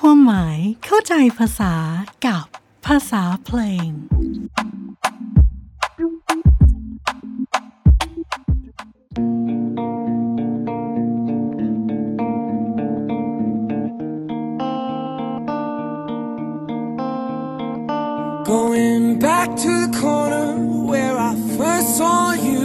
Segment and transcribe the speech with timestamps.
[0.00, 1.74] ความหมายเข้าใจภาษา
[2.26, 2.46] กับ
[2.86, 3.90] ภาษาเพลง
[18.52, 20.48] Going back to the corner
[20.90, 22.62] where I first saw you.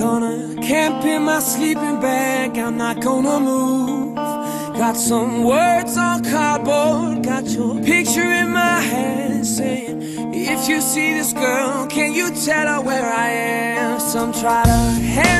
[0.00, 0.34] Gonna
[0.68, 3.99] camp in my sleeping bag, I'm not gonna move.
[4.90, 10.02] Got some words on cardboard, got your picture in my hand saying,
[10.34, 14.00] If you see this girl, can you tell her where I am?
[14.00, 15.39] Some try to hand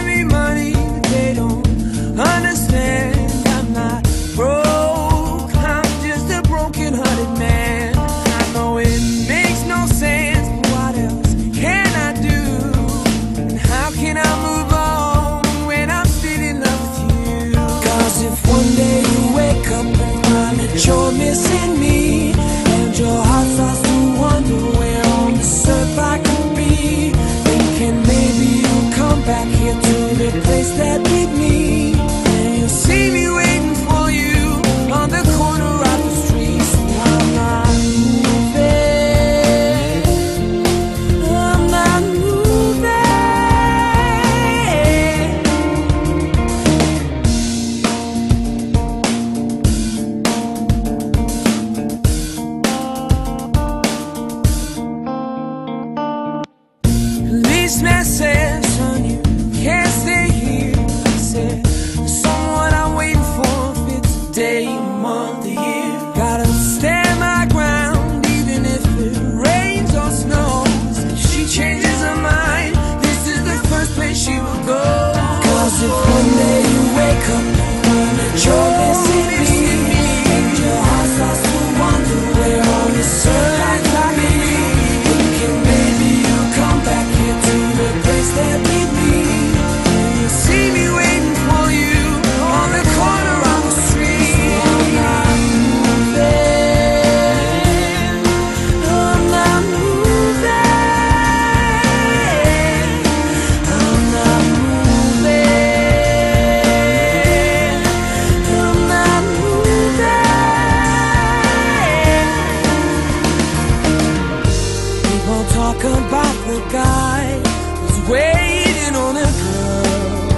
[115.81, 117.41] Talk about the guy
[117.81, 120.29] who's waiting on a girl.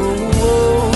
[0.00, 0.88] Oh,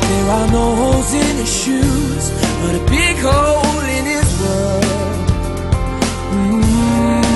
[0.00, 2.30] there are no holes in his shoes,
[2.62, 4.84] but a big hole in his world.
[6.38, 7.30] Mm.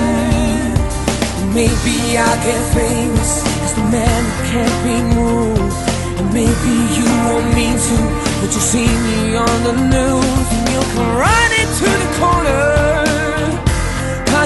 [1.53, 5.75] Maybe I'll get famous as the man who can't be moved.
[6.21, 7.99] And maybe you won't mean to,
[8.41, 13.02] but you'll see me on the news and you'll come running to the corner.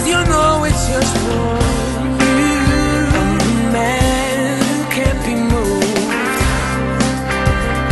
[0.06, 1.30] You know it's just for
[2.22, 2.46] you.
[3.20, 5.98] I'm the man who can't be moved.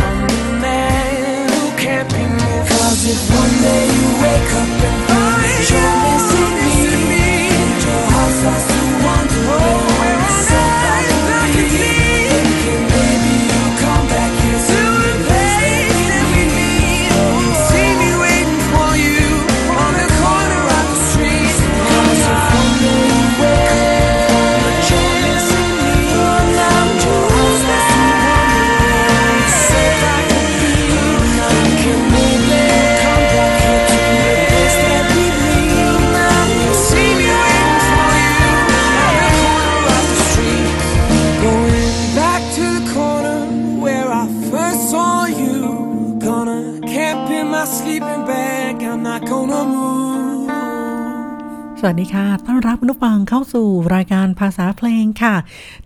[0.07, 2.69] I'm the man who can't be moved.
[2.71, 6.14] Cause if one day you wake up and find you're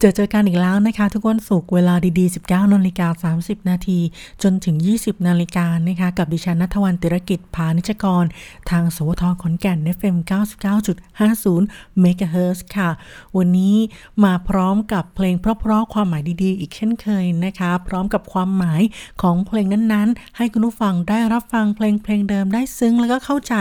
[0.01, 3.99] เจอเจอกันอีกแล้วนะคะ ทุกวันศุกร์เวลาดีๆ 19นาฬิกา30 นาที
[4.43, 8.25] จนถึง 20นาฬิกานะคะ กับดิฉันนัทวันติรกิจพานิชกร
[8.69, 10.17] ทางสวทขอนแก่น FM
[10.89, 11.61] 99.50
[12.03, 12.89] MHz ค่ะ
[13.37, 13.75] วันนี้
[14.23, 18.81] มาพร้อมกับเพลงเพราะๆความหมายดีๆ อีกเช่นเคยนะคะ พร้อมกับความหมาย
[19.21, 23.55] ของเพลงนั้นๆ ให้คุณผู้ฟังได้รับฟังเพลงเพลงเดิมได้ซึ้งแล้วก็เข้าใจ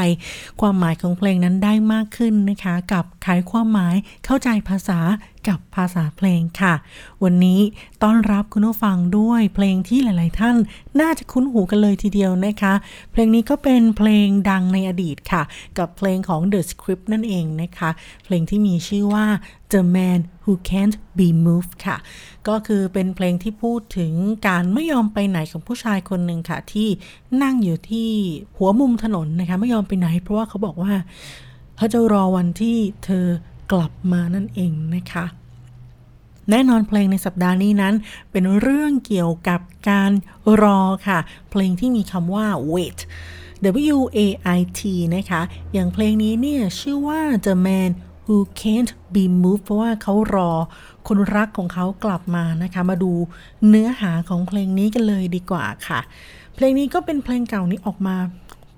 [0.60, 5.00] ความหมายของเพลงนั้นได้มากขึ้นนะคะ กับไขความหมายเข้าใจภาษา
[5.48, 6.74] กับภาษาเพลงค่ะ
[7.24, 7.60] วันนี้
[8.02, 10.56] ต้อนรับคุณผู้ฟังด้วยเพลงที่หลาย ๆ ท่าน
[11.00, 12.74] น่าจะคุ้นหูกันเลยทีเดียวนะคะ
[13.12, 15.42] เพลงนี้ก็เป็นเพลงดังในอดีตค่ะ
[15.78, 17.90] กับเพลงของ The Script นั่นเองนะคะ
[18.24, 19.26] เพลงที่มีชื่อว่า
[19.72, 21.96] The Man Who Can't Be Moved ค่ะ
[22.48, 24.12] ก็คือเป็นเพลงที่พูดถึง
[24.46, 26.88] การไม่ยอมไปไหนของผู้ชายคนหนึ่งค่ะ ที่
[27.42, 28.10] นั่งอยู่ที่
[28.56, 30.92] หัวมุมถนนนะคะ ไม่ยอมไปไหน เพราะว่าเขาบอกว่า
[31.76, 33.26] เขาจะรอวันที่เธอ
[33.72, 35.24] กลับมานั่นเองนะคะ
[36.50, 37.94] แน่นอนเพลงในสัปดาห์นี้นั้น
[38.30, 39.60] เป็นเรื่องเกี่ยวกับ
[39.90, 40.12] การ
[40.62, 41.18] รอค่ะ
[41.50, 43.00] เพลงที่มีคำว่า wait
[43.94, 44.20] W A
[44.58, 44.80] I T
[45.16, 45.42] นะคะ
[45.72, 47.90] อย่างเพลงนี้เนี่ยชื่อว่า The Man
[48.26, 50.52] Who Can't Be Moved เพราะว่าเขารอ
[51.08, 53.12] คนรักของเขากลับมานะคะ มาดู
[53.68, 56.00] เนื้อหาของเพลงนี้กันเลยดีกว่าค่ะ
[56.54, 58.16] เพลงนี้ก็เป็นเพลงเก่านี้ออกมา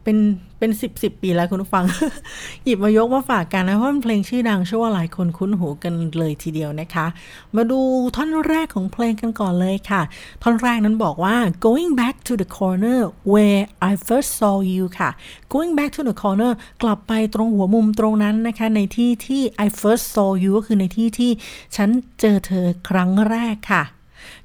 [0.05, 0.19] เป็น
[0.59, 1.85] เป็นสิบสิบปีแล้วคุณผู้ฟัง
[2.65, 7.07] หยิบมายกมาฝากกันนะเพราะเป็นเพลงชื่อดังเชื่อว่าหลายคนคุ้นหูกันเลยทีเดียวนะคะ
[7.57, 7.81] มาดู
[8.17, 10.03] ท่อนแรกของเพลงกันก่อนเลยค่ะ
[10.43, 11.37] ท่อนแรกนั้นบอกว่า
[11.67, 13.01] going back to the corner
[13.33, 15.11] where I first saw you ค่ะ
[15.53, 21.31] going back to the corner กลับไปตรงหัวมุมตรงนั้นนะคะ ในที่ที่ I first saw you ก็คือในที่ที่
[21.77, 21.89] ฉัน
[22.21, 23.83] เจอเธอครั้งแรกค่ะ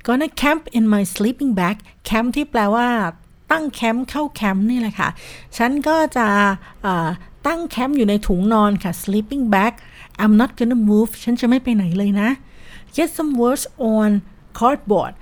[0.06, 1.76] gonna camp in my sleeping bag
[2.10, 2.88] camp ที่แปลว่า
[3.52, 5.10] ตั้งแคมป์เข้าแคมป์นี่แหละค่ะ
[5.58, 6.28] ฉันก็จะ
[7.48, 9.74] ตั้งแคมป์อยู่ในถุงนอนค่ะ sleeping bag
[10.24, 12.30] I'm not gonna move ฉันจะไม่ไปไหนเลยนะ
[12.96, 14.10] get some words on
[14.60, 15.14] cardboard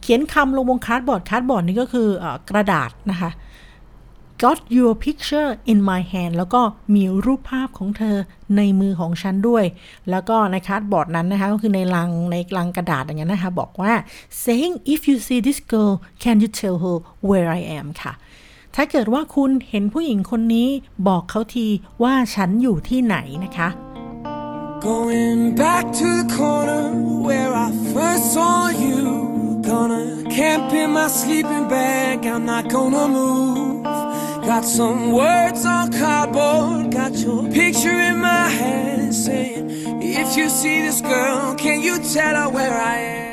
[0.00, 2.08] เขียนคำลงบน cardboard cardboard นี่ก็คือ
[2.50, 3.30] กระดาษนะคะ
[4.42, 6.60] got your picture in my hand แล้วก็
[6.94, 8.16] มีรูปภาพของเธอ
[8.56, 9.64] ในมือของฉันด้วย
[10.10, 13.92] แล้วก็ใน cardboard นั้นนะคะ ก็คือในลังในลังกระดาษอย่างนี้นนะคะ บอกว่า
[14.44, 16.96] saying if you see this girl can you tell her
[17.28, 18.12] where I am ค่ะ
[18.74, 20.68] ถ้าเกิดว่าคุณเห็นผู้หญิงคนนี้
[21.08, 21.66] บอกเขาที
[22.02, 23.68] ว่าฉันอยู่ที่ไหนนะคะ
[24.88, 26.84] Going back to the corner
[27.26, 29.53] where I first saw you.
[29.66, 32.26] Gonna camp in my sleeping bag.
[32.26, 33.82] I'm not gonna move.
[34.50, 36.92] Got some words on cardboard.
[36.92, 39.64] Got your picture in my hand saying,
[40.20, 43.24] If you see this girl, can you tell her where I am?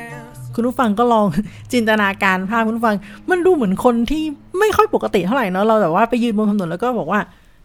[0.55, 1.25] คุณผู้ฟังก็ลอง
[1.73, 2.95] จินตนาการภาพคุณผู้ฟัง
[3.29, 4.23] มันดูเหมือนคนที่
[4.59, 7.21] ไม่ค่อยปกติเท่าไหร่เนาะเราแบบว่าไปยืนบนถนนแล้วก็บอกว่า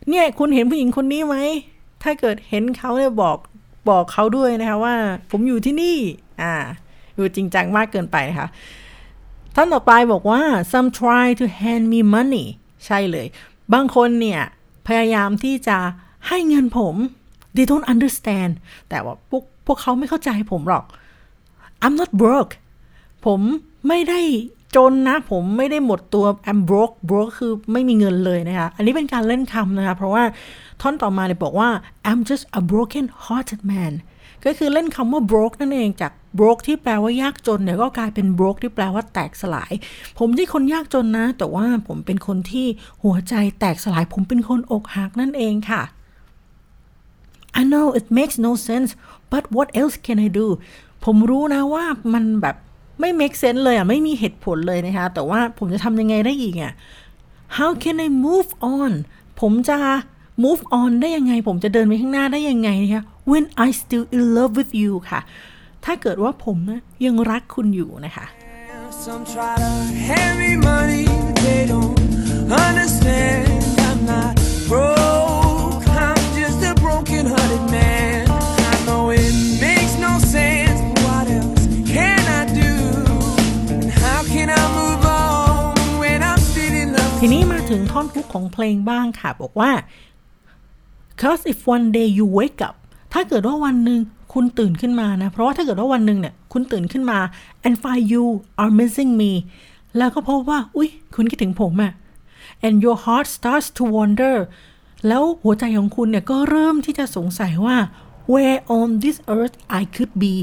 [0.08, 1.36] เนี่ยคุณเห็นผู้หญิงคนนี้ไหม
[2.02, 3.36] ถ้าเกิดเห็นเขาเนี่ยบอก
[3.88, 4.94] บอกเขาด้วยนะคะว่า
[5.30, 5.96] ผมอยู่ที่นี่
[6.42, 6.54] อ่า
[7.16, 8.48] อยู่จริงจังมากเกินไปนะคะ
[9.54, 10.40] ท่านต่อไปบอกว่า
[10.72, 12.46] some try to hand me money
[12.86, 13.26] ใช่เลย
[13.74, 14.40] บางคนเนี่ย
[14.86, 15.78] พยายามที่จะ
[16.28, 16.94] ให้เงินผม
[17.56, 18.52] they don't understand
[18.88, 20.84] แต่ว่าพวกพวกเขาไม่เข้าใจผมหรอก
[21.84, 22.52] I'm not broke
[23.26, 23.40] ผม
[23.88, 24.20] ไม่ได้
[24.76, 30.24] จนนะ ผมไม่ได้หมดตัว I'm broke broke คือไม่มีเงินเลยนะคะ อันนี้เป็นการเล่นคำนะคะ เพราะว่า
[30.82, 31.68] ท่อนต่อมาเนี่ยบอกว่า
[32.10, 33.92] I'm just a broken hearted man
[34.44, 39.72] ก็คือเล่นคำว่า broke นั่นเองจาก broke ที่แปลว่ายากจนเนี่ยก็กลายเป็น broke ที่แปลว่าแตกสลาย
[40.18, 42.66] ผมที่คนยากจนนะ แต่ว่าผมเป็นคนที่
[43.02, 45.82] หัวใจแตกสลาย ผมเป็นคนอกหักนั่นเองค่ะ
[47.60, 48.90] I know it makes no sense
[49.32, 50.46] but what else can I do
[51.04, 51.84] ผมรู้นะว่า
[52.14, 52.56] มันแบบ
[53.00, 56.72] ไม่ make sense เลยอะ ไม่มีเหตุผลเลยนะคะ แต่ว่าผมจะทำยังไงได้อีกอะ
[57.56, 58.92] How can I move on
[59.40, 59.78] ผมจะ
[60.44, 65.20] move on ได้ยังไง ผมจะเดินไปข้างหน้าได้ยังไงนะคะ When I still in love with you ค่ะ
[65.86, 68.26] ถ้าเกิดว่าผมนะยังรักคุณอยู่นะคะ
[69.04, 69.72] Some try to
[70.08, 71.04] hand me money,
[71.44, 71.96] they don't
[72.66, 73.44] understand.
[73.88, 74.32] I'm not
[74.70, 78.20] broke, I'm just a broken hearted man.
[78.72, 79.32] I know it
[79.66, 82.72] makes no sense, but what else can I do?
[83.74, 87.12] And how can I move on when I'm still in love?
[87.20, 89.70] ทีนี้มาถึงท่อนฮุกของเพลงบ้างค่ะ บอกว่า
[91.20, 92.76] cause if one day you wake up
[93.12, 94.00] ถ้าเกิดว่าวันหนึ่ง
[94.38, 97.18] คุณตื่นขึ้นมานะ เพราะว่าถ้าเกิดว่าวันหนึ่งเนี่ย คุณตื่นขึ้นมา
[97.66, 98.24] and find you
[98.62, 99.32] are missing me
[99.98, 101.92] แล้วก็พบว่า อุ๊ย คุณคิดถึงผมอะ
[102.66, 104.36] and your heart starts to wonder
[105.06, 107.76] แล้วหัวใจของคุณเนี่ย ก็เริ่มที่จะสงสัยว่า
[108.32, 110.34] where on this earth I could be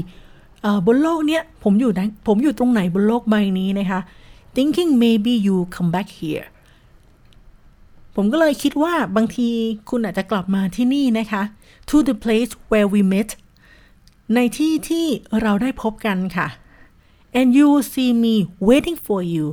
[0.62, 4.00] เอ่อบนโลกเนี้ยผมอยู่ไหนผมอยู่ตรงไหนบนโลกใบนี้นะคะ
[4.56, 6.46] thinking maybe you come back here
[8.16, 9.48] ผมก็เลยคิดว่าบางที
[9.90, 11.42] คุณอาจจะกลับมาที่นี่นะคะ
[11.88, 13.30] to the place where we met
[14.34, 15.06] ในที่ที่
[15.40, 16.48] เราได้พบกันค่ะ
[17.38, 18.34] and you see me
[18.68, 19.44] waiting for you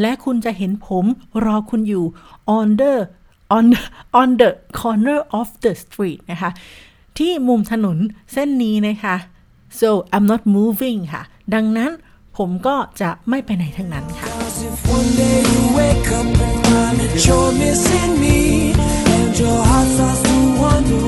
[0.00, 1.04] และคุณจะเห็นผม
[1.44, 2.04] รอคุณอยู่
[2.56, 2.94] on the
[3.56, 3.66] on
[4.20, 6.50] on the corner of the street นะคะ
[7.18, 7.98] ที่มุมถนน
[8.32, 9.16] เส้นนี้นะคะ
[9.80, 11.22] so I'm not moving ค่ะ
[11.54, 11.90] ดังนั้น
[12.36, 18.38] ผมก็จะไม่ไปไหนทั้งนั้นค่ะ Cause if one day you wake up and find that you're missing me,
[19.14, 21.07] and your heart starts to wonder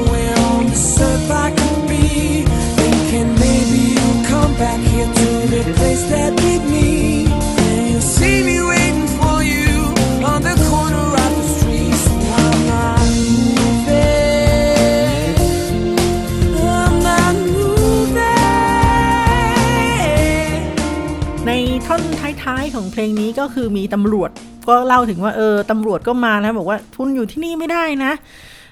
[23.40, 24.30] ก็คือมีตำรวจ
[24.68, 28.12] ก็เล่าถึงว่าเออตำรวจก็มานะบอกว่าทุนอยู่ที่นี่ไม่ได้นะ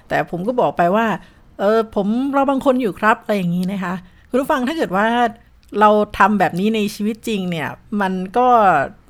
[0.09, 1.07] แต่ผมก็บอกไปว่า
[1.61, 3.95] เออผมเราบางคนอยู่ครับอะไรอย่างนี้นะคะ
[4.31, 5.07] คุณผู้ฟังถ้าเกิดว่า
[5.81, 7.69] เราทำแบบนี้ในชีวิตจริงเนี่ย
[8.01, 8.47] มันก็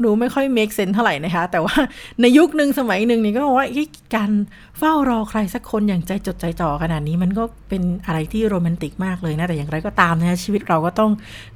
[0.05, 1.77] ดูไม่ค่อย make sense เท่าไหร่นะคะ แต่ว่า
[2.21, 3.67] ในยุคหนึ่งสมัยหนึ่งนี่ก็บอกว่า
[4.15, 4.31] การ
[4.79, 11.11] เฝ้ารอใครสักคนอย่างใจจดใจจ่อขนาดนี้ มันก็เป็นอะไรที่โรแมนติกมากเลยนะ แต่อย่างไรก็ตามนะคะชีวิตเราก็ต้อง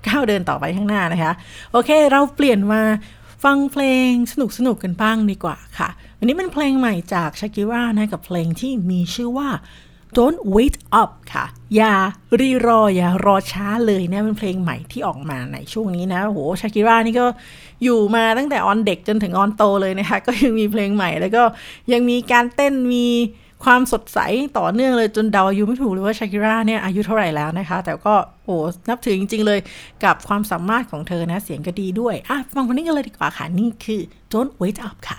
[0.07, 1.33] ก้าวเดินต่อไปข้างหน้านะคะ
[1.73, 2.83] โอเค เราเปลี่ยนมา
[3.43, 9.49] ฟังเพลงสนุกสนุกกันบ้างดีกว่าค่ะวันนี้เป็นเพลงใหม่จากชากิรานะกับเพลงที่มีชื่อว่า
[10.19, 11.47] Don't wait up ค่ะ
[11.77, 11.95] อย่า
[12.41, 17.27] รีรอ อย่ารอช้าเลยนะเป็นเพลงใหม่ที่ออกมาในช่วงนี้นะโหชากิรานี่ก็
[17.83, 21.43] อยู่มาตั้งแต่ออนเด็กจนถึงออนโตเลยนะคะ ก็ยังมีเพลงใหม่แล้วก็
[21.93, 23.07] ยังมีการเต้นมี
[23.65, 24.19] ความสดใส
[24.59, 28.15] ต่อเนื่องเลยจนเดาอายุไม่ถูกเลยว่าชากิราเนี่ยอายุเท่าไหร่แล้วนะคะ แต่ก็
[28.45, 28.57] โอ้
[28.89, 29.61] นับถือจริง ๆ เลย
[30.05, 34.01] กับความสามารถของเธอนะ เสียงก็ดีด้วยอะฟังคนนี้กันเลยดีกว่าค่ะ นี่คือ
[34.33, 35.19] Don't wait up ค่ะ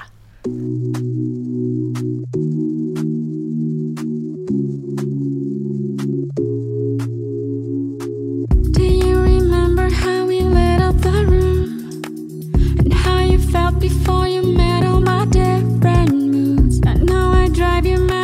[8.78, 11.70] Do you remember how we lit up the room?
[12.80, 16.76] And how you felt before you met all my different moods?
[16.92, 18.23] I know I drive you mad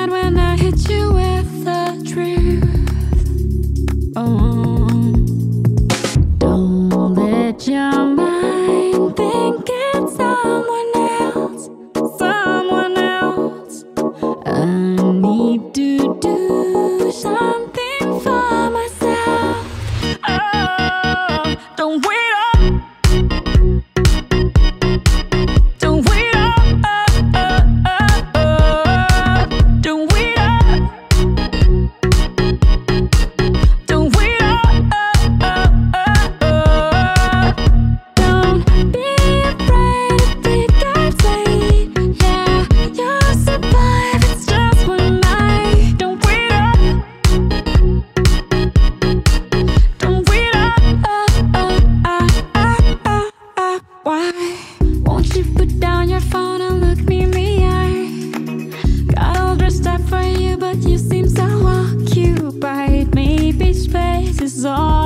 [56.29, 59.13] phone and look me in the eye?
[59.13, 63.13] Got all dressed up for you, but you seem so occupied.
[63.15, 64.99] Maybe space is all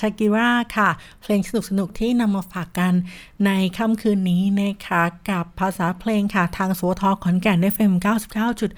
[0.00, 0.90] ชากิราค่ะ
[1.22, 2.94] เพลงสนุกๆที่นำมาฝากกัน
[3.46, 7.92] ในค่ำคืนนี้นะคะกับภาษาเพลงค่ะ ทางสวทขอนแก่น FM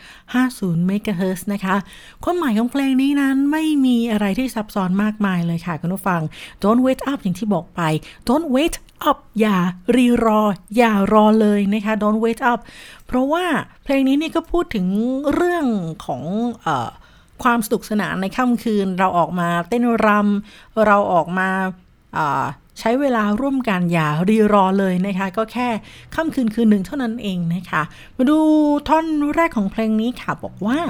[0.01, 1.77] 99.50เมกะเฮิร์นะคะ
[2.25, 6.21] ความหมายของเพลงนี้นั้นไม่มีอะไรที่ซับซ้อนมากมายเลยค่ะคุณผู้ฟัง
[6.63, 7.81] Don't wait up อย่างที่บอกไป
[8.29, 8.77] Don't wait
[9.11, 9.57] up อย่า
[9.97, 10.43] รีรอ
[10.77, 12.61] อย่ารอเลยนะคะ Don't wait up
[13.07, 13.45] เพราะว่า
[13.85, 14.87] เพลงนี้นี่ก็พูดถึง
[15.35, 15.67] เรื่อง
[16.07, 16.23] ของ
[16.63, 16.91] เอ่อ
[17.43, 21.49] ความสนุกสนานในค่ำคืน เราออกมาเต้นรำเราออกมา
[22.79, 25.69] ใช้เวลาร่วมกันอย่ารีรอเลยนะคะ ก็แค่
[26.15, 27.83] ค่ำคืนคืนหนึ่งเท่านั้นเองนะคะ
[28.17, 28.39] มาดู
[28.89, 29.05] ท่อน
[29.35, 30.81] แรกของเพลงนี้ค่ะบอกว่า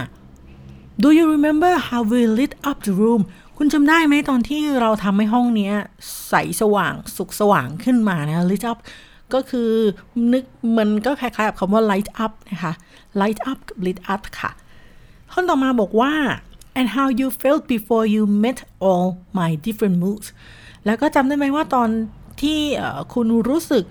[1.03, 3.23] Do you remember how we lit up the room
[3.57, 5.71] คุณจำได้ไหมตอนที่เราทำให้ห้องนี้
[6.29, 8.79] ใสสว่างสุกสว่างขึ้นมานะ lit up
[9.35, 9.71] ก็คือ
[10.33, 10.45] นึก
[10.79, 12.73] มันก็คล้ายๆกับคำว่า light up นะคะ
[13.21, 14.51] light up กับ lit up ค่ะ
[15.33, 16.13] ท่อนต่อมาบอกว่า
[16.79, 19.09] and how you felt before you met all
[19.39, 20.29] my different moods
[20.87, 21.89] แล้วก็จำได้ไหมว่าตอน
[22.43, 22.59] ที่
[23.15, 23.85] คุณรู้สึก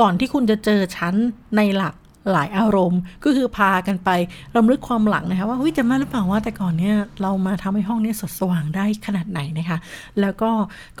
[0.00, 1.14] ก่อนที่คุณจะเจอฉัน
[1.56, 1.94] ในหลัก
[2.32, 4.10] หลายอารมณ์ ก็คือพากันไป
[4.56, 9.78] รำลึกความหลังนะคะว่าเฮ้ยจำได้หรือเปล่าว่าแต่ก่อนเนี้ยเรามาทำให้ห้องนี้สดสว่างได้ขนาดไหนนะคะ
[10.20, 10.50] แล้วก็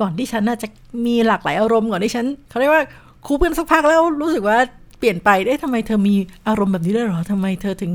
[0.00, 0.66] ก่อนที่ฉันน่าจะ
[1.06, 2.82] มีหลากหลายอารมณ์ก่อนที่ฉันเขาเรียกว่า
[3.26, 4.58] คบเพื่อนสักพักแล้วรู้สึกว่า
[4.98, 6.14] เปลี่ยนไปได้ทำไมเธอมี
[6.48, 7.92] อารมณ์แบบนี้ได้หรอทำไมเธอถึง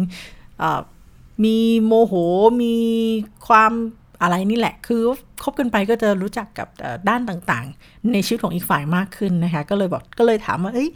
[1.43, 2.13] มีโมโห
[2.61, 2.75] มี
[3.47, 3.71] ความ
[4.21, 5.01] อะไรนี่แหละ คือ
[5.43, 6.67] คบกันไปก็จะรู้จักกับ
[7.09, 10.89] ด้านต่างๆ ในชีวิตของอีกฝ่ายมากขึ้นนะคะ ก็เลยบอกก็เลยถามว่า เอ้ย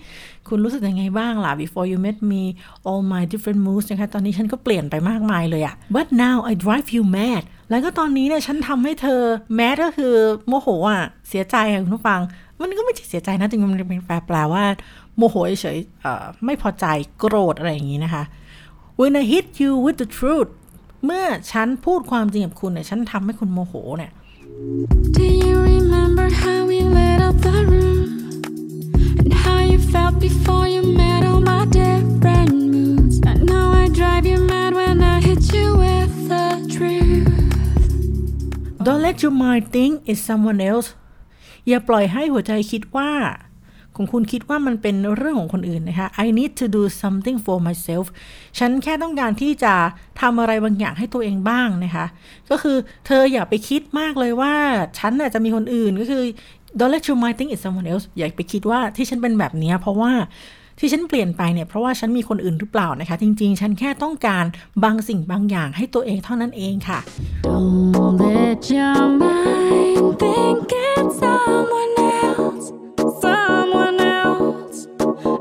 [0.48, 2.44] คุณรู้สึกยังไงบ้างล่ะ before you met me
[2.88, 9.22] all my different moods นะคะ ตอนนี้ฉันก็เปลี่ยนไปมากมายเลยอะ but now I drive you mad แล้วก็ตอนนี้เนี่ยฉันทำให้เธอ
[9.60, 10.14] mad ก็คือ
[10.48, 12.20] โมโหอะเสียใจอะคุณผู้ฟัง
[12.60, 14.64] มันก็ไม่ใช่เสียใจนะจริงๆมันเป็นแปลแปลว่า
[15.18, 16.86] โมโหเฉยๆไม่พอใจ
[17.20, 18.24] โกรธอะไรอย่างนี้นะคะ
[19.00, 20.50] when I hit you with the truth
[21.06, 24.12] เมื่อฉันพูดความจริงกับคุณเนี่ยฉันทำให้คุณโมโหเนี่ย
[25.18, 28.02] Do you remember how we lit up the room
[29.22, 34.26] and how you felt before you met all my different moods and now I drive
[34.32, 37.30] you mad when I hit you with the truth
[38.86, 40.88] Don't let your mind think it's someone else
[41.68, 43.12] อย่าปล่อยให้หัวใจคิดว่า
[43.98, 48.06] ของคุณคิดว่ามันเป็นเรื่องของคนอื่นนะคะ I need to do something for myself
[48.60, 49.74] ฉันแค่ต้องการที่จะ
[50.22, 52.06] ทำอะไรบางอย่างให้ตัวเองบ้างนะคะ
[52.50, 54.54] ก็คือเธออย่าไปคิดมากเลยว่า
[55.00, 56.24] ฉันน่ะจะมีคนอื่นก็คือ
[56.80, 60.14] don't let you mind think it's someone else อย่าไปคิดว่าที่ฉันเป็นแบบนี้เพราะว่า
[60.80, 64.46] ที่ฉันเปลี่ยนไปเนี่ยเพราะว่าฉันมีคนอื่นหรือเปล่านะคะ จริงๆ ฉันแค่ต้องการ
[64.84, 67.00] บางสิ่งบางอย่างให้ตัวเองเท่านั้นเองค่ะ
[67.96, 72.66] Don't let your mind think it's someone else
[73.24, 74.78] someone else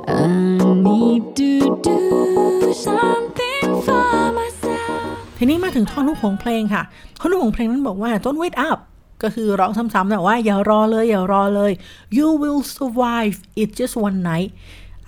[0.09, 0.27] I
[0.87, 1.51] need to
[1.89, 1.99] do
[2.87, 5.05] something for myself
[5.39, 6.83] ทีนี้มาถึงท่อนฮุกของเพลงค่ะ
[7.19, 8.79] ท่อนฮุกของเพลงนั้นบอกว่า don't wait up
[9.23, 11.73] ก็คือร้องซ้ำๆแต่ว่าอย่ารอเลย อย่ารอเลย
[12.17, 14.51] you will survive it's just one night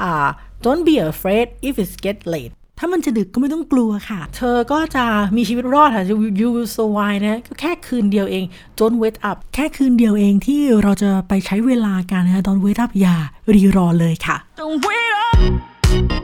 [0.03, 0.29] อ่า
[0.65, 6.05] don't be afraid if it's get late ถ้ามันจะดึกก็ไม่ต้องกลัวค่ะ เธอก็จะมีชีวิตรอดค่ะ
[6.41, 8.45] you will survive นะก็แค่คืนเดียวเอง
[8.81, 13.17] don't wait up แค่คืนเดียวเองที่เราจะไปใช้เวลากันนะ don't wait up อย่า
[13.55, 16.18] รีรอเลยค่ะ Don't wait up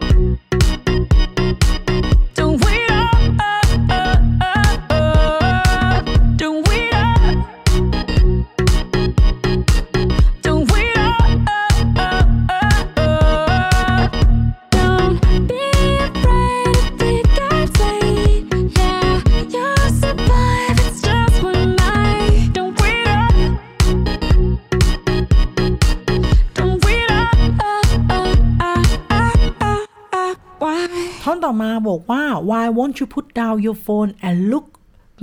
[31.44, 34.66] ต่อมาบอกว่า why won't you put down your phone and look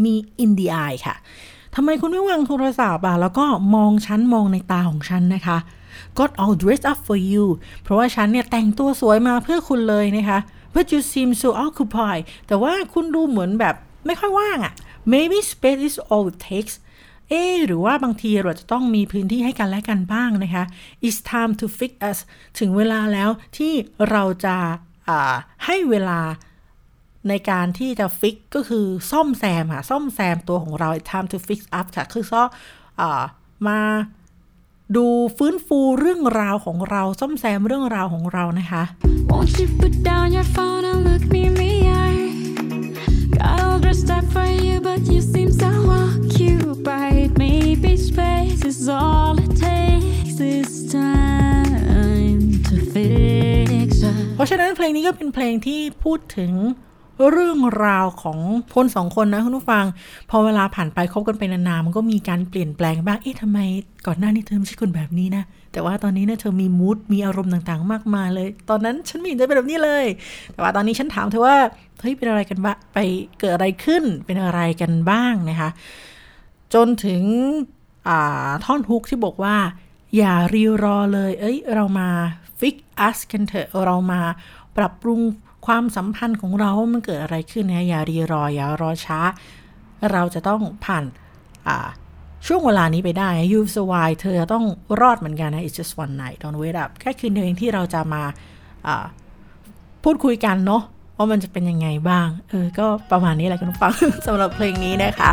[0.03, 1.15] me in the eye ค่ะ
[1.75, 5.57] ทำไมคุณไม่วางโทรศัพท์อะ แล้วก็มองฉันมองในตาของฉันนะคะ
[6.17, 7.45] got all dressed up for you
[7.83, 10.39] เพราะว่าฉันเนี่ยแต่งตัวสวยมาเพื่อคุณเลยนะคะ
[10.73, 14.73] but you seem so occupied แต่ว่าคุณดูเหมือนแบบไม่ค่อยว่างอะ
[15.13, 16.73] maybe space is all it takes
[17.29, 20.63] เอ๊หรือว่าบางทีเราจะต้องมีพื้นที่ให้กันและกันบ้างนะคะ
[21.07, 22.17] it's time to fix us
[22.59, 23.73] ถึงเวลาแล้วที่
[24.09, 24.57] เราจะ
[25.65, 26.19] ให้เวลา
[27.29, 32.43] ในการที่จะฟิกก็คือซ่อมแซมค่ะซ่อมแซมตัวของเรา time to fix up ค่ะ คือซ่อ
[33.01, 33.03] อ
[33.67, 33.79] มา
[34.95, 38.83] ดูฟื้นฟูเรื่องราวของเรา ซ่อมแซมเรื่องราวของเรานะคะ
[39.29, 42.25] Won't you put down your phone and look me in the eye?
[43.37, 45.71] Got all dressed up for you, but you seem so
[46.03, 47.29] occupied.
[47.43, 50.35] Maybe space is all it takes.
[50.53, 53.70] It's time to fix us.
[54.35, 56.53] เพราะฉะนั้นเพลงนี้ก็เป็นเพลงที่พูดถึง
[57.31, 58.39] เรื่องราวของ
[58.75, 59.85] คนสองคนนะคุณผู้ฟัง
[60.29, 63.59] พอเวลาผ่านไปคบกันไปนานๆมันก็มีการเปลี่ยนแปลงบ้าง เอ๊ะทำไม
[64.07, 70.05] ก่อนหน้านี้เธอไม่ใช่คนแบบนี้นะ แต่ว่าตอนนี้เนี่ยเธอมีมูดมีอารมณ์ต่างๆ มากมายเลย ตอนนั้นฉันไม่เห็นจะเป็นแบบนี้เลย
[70.53, 71.57] แต่ว่าตอนนี้ฉันถามเธอว่า
[72.01, 72.97] เฮ้ยเป็นอะไรกันบ้างไป
[73.39, 75.69] เกิดอะไรขึ้นเป็นอะไรกันบ้างนะคะ
[76.73, 77.23] จนถึง
[78.65, 79.55] ท่อนฮุกที่บอกว่า
[80.17, 82.09] อย่ารีรอเลย เอ้ย เรามา
[82.59, 84.21] ฟิกอัสกันเถอะ เรามา
[84.77, 85.19] ปรับปรุง
[85.65, 89.19] ความสัมพันธ์ของเราว่ามันเกิดอะไรขึ้นนะอย่ารีรอ อย่ารอช้า
[90.11, 91.03] เราจะต้องผ่าน
[92.47, 94.65] ช่วงเวลานี้ไปได้ยูสวายเธอต้อง
[95.01, 98.23] รอดเหมือนกันนะ it's just one night don't wait up แค่คืนเดียวเองที่เราจะมา
[100.03, 100.81] พูดคุยกันเนาะ
[101.17, 103.93] ว่ามันจะเป็นยังไงบ้าง เออ ก็ประมาณนี้แหละคุณฟัง
[104.27, 105.31] สำหรับเพลงนี้นะคะ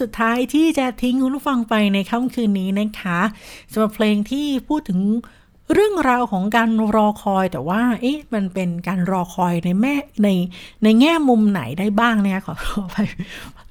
[0.00, 3.20] สุดท้ายที่จะทิ้งคุณผู้ฟังไปในค่ำคืนนี้นะคะ
[3.72, 5.00] สำหรับเพลงที่พูดถึง
[5.74, 10.28] เรื่องราวของการรอคอยแต่ว่า เอ๊ะ มันเป็นการรอคอยในแม่ใน
[10.82, 12.96] ในแง่มุมไหนได้บ้างเนี่ยขอขอไป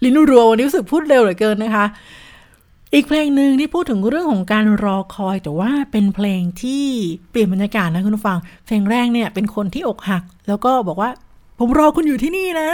[0.04, 1.86] ลิ้นรัววันนี้รู้สึกพูดเร็วเหลือเกินนะคะ
[2.94, 6.84] อีกเพลงหนึ่งที่พูดถึงเรื่องของการรอคอย แต่ว่าเป็นเพลงที่
[7.30, 11.10] เปลี่ยนบรรยากาศนะคุณผู้ฟัง เพลงแรกเนี่ยเป็นคนที่อกหัก แล้วก็บอกว่า
[11.60, 12.70] ผมรอคุณอยู่ที่นี่นะ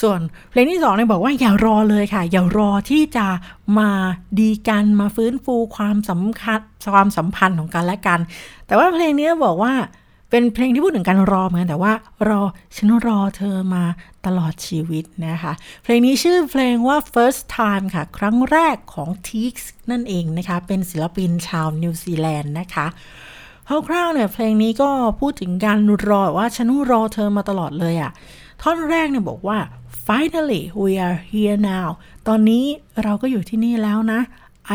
[0.00, 3.26] ส่วนเพลงที่สองเนี่ยบอกว่าอย่ารอเลยค่ะ อย่ารอที่จะ
[3.78, 3.90] มา
[4.40, 6.60] ดีกันมาฟื้นฟูความสำคัญ
[6.94, 8.20] ความสัมพันธ์ของกันและกัน
[8.66, 9.74] แต่ว่าเพลงนี้บอกว่า
[10.30, 11.92] เป็นเพลงที่พูดถึงการรอเหมือนกันแต่ว่า
[12.28, 12.40] รอ
[12.76, 13.84] ฉันรอเธอมา
[14.26, 15.52] ตลอดชีวิตนะคะ
[15.82, 19.54] เพลงนี้ชื่อเพลงว่า first time ค่ะ ครั้งแรกของ t e x
[19.90, 22.86] นั่นเองนะคะ เป็นศิลปินชาวนิวซีแลนด์นะคะ
[23.88, 25.78] คร่าวๆเนี่ยเพลงนี้ก็พูดถึงการ
[26.08, 28.10] รอว่าฉันรอเธอมาตลอดเลยอะ่ะ
[28.62, 29.58] ท่อนแรกเนี่ยบอกว่า
[30.08, 31.88] finally we are here now
[32.28, 32.64] ตอนนี้
[33.02, 34.20] เราก็อยู่ที่นี่แล้วนะ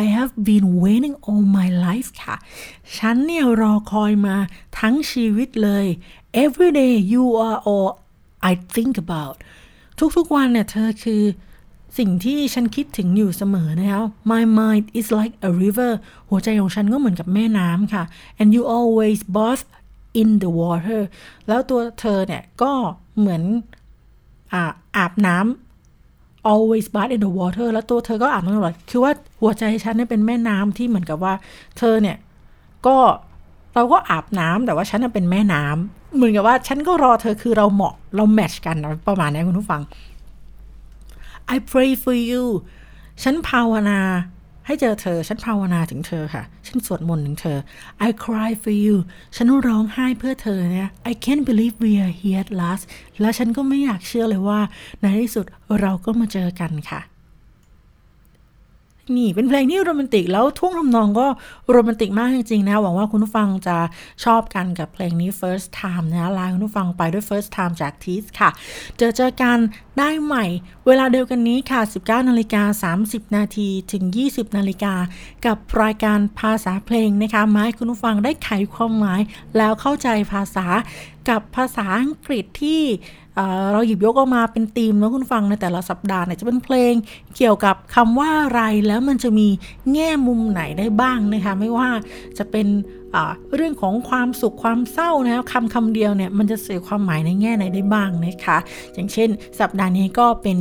[0.01, 2.35] I have been waiting all my life ค่ะ
[2.97, 4.35] ฉันเนี่ยรอคอยมา
[4.79, 5.85] ทั้งชีวิตเลย
[6.43, 7.91] every day you are all
[8.51, 9.35] I think about
[10.15, 11.23] ทุกๆวันเนี่ยเธอคือ
[11.97, 15.91] สิ่งที่ฉันคิดถึงอยู่เสมอนะครับ My mind is like a river
[16.29, 18.03] หัวใจของฉันก็เหมือนกับแม่น้ำค่ะ
[18.39, 19.63] and you always bath
[20.21, 21.01] in the water
[21.47, 22.73] แล้วตัวเธอเนี่ยก็
[23.19, 23.43] เหมือน
[24.55, 31.33] อาบน้ำ always bath in the water แล้วตัวเธอก็อาบน้ำตลอด คือว่าหัวใจฉันเนี่ยเป็นแม่น้ำที่เหมือนกับว่า
[31.77, 32.17] เธอเนี่ย
[32.87, 32.97] ก็
[33.73, 39.81] เราก็อาบน้ำแต่ว่าฉันน่ะเป็นแม่น้ำเหมือนกับว่าฉันก็รอเธอคือเราเหมาะเราแมทชกันประมาณนี้คุณผู้ฟัง
[41.53, 42.43] I pray for you
[43.23, 43.99] ฉันภาวนา
[44.67, 47.57] ให้เจอเธอ ฉันภาวนาถึงเธอค่ะ ฉันสวดมนต์ถึงเธอ
[48.07, 48.95] I cry for you
[49.35, 52.83] ฉันร้องไห้เพื่อเธอเนี่ย I can't believe we are here at last
[53.21, 54.59] แล้วฉันก็ไม่อยากเชื่อเลยว่า
[55.01, 55.45] ในที่สุด
[55.81, 57.01] เราก็มาเจอกันค่ะ
[59.15, 61.27] นี่เป็นเพลงที่โรแมนติกแล้วท่วงทำนองก็
[61.71, 63.77] โรแมนติกมากจริงๆนะหวังว่าคุณผู้ฟังจะ
[64.25, 68.49] ชอบกันกับเพลงนี้ first time นะลาคุณผู้ฟังไปด้วย first time จากทีสค่ะ
[68.97, 69.57] เจอเจอกัน
[69.97, 70.45] ได้ใหม่
[70.87, 74.93] เวลาเดียวกันนี้ค่ะ 19นาฬิกา30 นาทีถึง 20นาฬิกา
[75.45, 79.21] กับรายการภาษาเพลงนะคะมาให้คุณผู้ฟังได้ไขความหมาย
[79.57, 80.65] แล้วเข้าใจภาษา
[81.29, 82.81] กับภาษาอังกฤษที่
[83.35, 86.93] เเราหยิบยกออกมาเป็นธีมแล้วคุณฟังในแต่ละสัปดาห์เนี่ยจะเป็นเพลง
[87.37, 89.47] เกี่ยวกับคำว่าอะไรแล้วมันจะมี
[89.93, 91.89] แง่มุมไหนได้บ้างนะคะไม่ว่า
[92.37, 92.67] จะเป็น
[93.55, 98.57] เรื่องของความสุขความเศร้านะครับคำคำเดียวเนี่ยมันจะสื่อความหมายในแง่ไหนได้บ้างนะคะ
[98.93, 100.57] อย่างเช่น สัปดาห์นี้ก็เป็น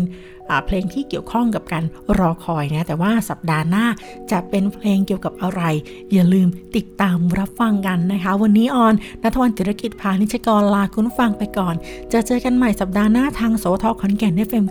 [0.66, 1.84] เพลงที่เกี่ยวข้องกับการ
[2.18, 3.86] รอคอยนะ แต่ว่าสัปดาห์หน้า
[4.30, 5.62] จะเป็นเพลงเกี่ยวกับอะไร
[6.12, 11.74] อย่าลืมติดตามรับฟังกันนะคะ วันนี้ออนนัทวันติรกิจพานิชกรลาคุณฟังไปก่อน
[12.12, 14.64] จะเจอกันใหม่สัปดาห์หน้าทางโสทขอนแก่น FM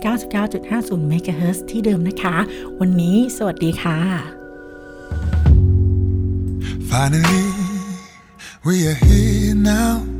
[0.52, 2.36] 99.50 MHz ที่เดิมนะคะ
[2.80, 3.98] วันนี้สวัสดีค่ะ
[6.90, 7.46] Finally,
[8.64, 10.15] we are here now.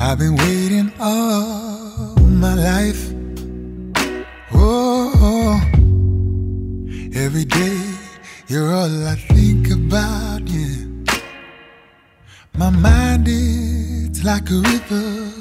[0.00, 3.12] I've been waiting all my life.
[4.54, 5.60] Oh,
[7.14, 7.80] every day
[8.46, 10.42] you're all I think about.
[10.46, 10.84] Yeah,
[12.56, 15.32] my mind is like a river,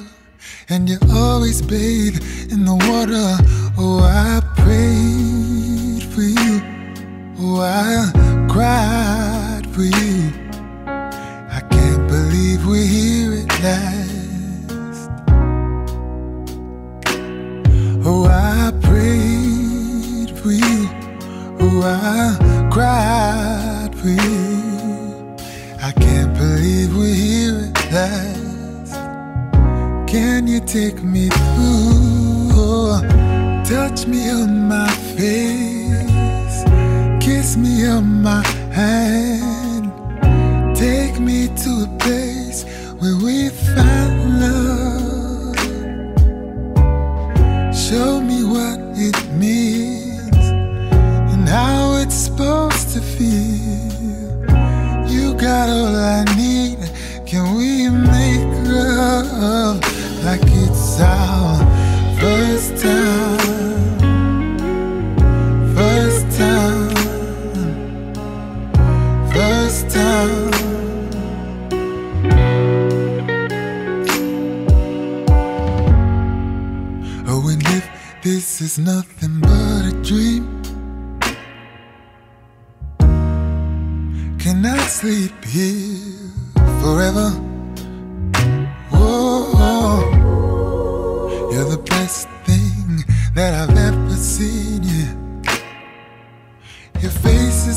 [0.70, 2.18] and you always bathe
[2.52, 3.38] in the water.
[3.78, 6.62] Oh, I prayed for you.
[7.40, 8.12] Oh, I
[8.50, 10.47] cried for you.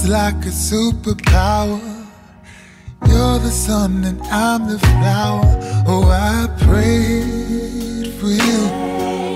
[0.03, 1.81] is like a superpower.
[3.07, 5.43] You're the sun and I'm the flower.
[5.87, 8.61] Oh, I prayed for you.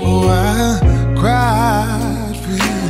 [0.07, 2.83] Oh, I cried for you.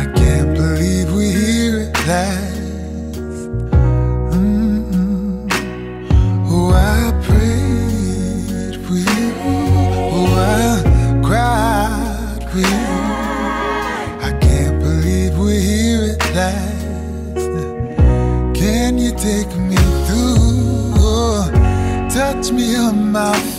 [0.00, 2.41] I can't believe we're here at last.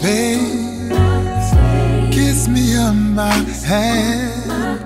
[0.03, 0.91] face.
[2.13, 3.37] Kiss me on my
[3.71, 4.79] hand.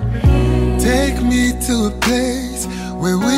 [0.80, 2.66] Take me to a place
[3.00, 3.37] where we